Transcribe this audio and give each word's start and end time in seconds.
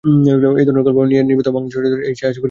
এই 0.59 0.65
ধরনের 0.67 0.85
গল্প 0.87 0.99
নিয়ে 1.11 1.21
নির্মিত 1.27 1.47
বাংলা 1.53 1.69
চলচ্চিত্র 1.71 1.85
হিসেবে 1.85 2.07
এই 2.09 2.15
ছায়াছবির 2.19 2.19
খ্যাতি 2.21 2.27
ছিল। 2.29 2.39